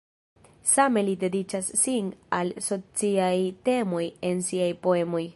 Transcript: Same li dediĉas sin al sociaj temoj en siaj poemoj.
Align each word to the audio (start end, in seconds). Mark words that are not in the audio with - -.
Same 0.69 1.01
li 1.09 1.11
dediĉas 1.23 1.67
sin 1.81 2.07
al 2.37 2.49
sociaj 2.69 3.35
temoj 3.69 4.03
en 4.31 4.41
siaj 4.49 4.71
poemoj. 4.87 5.23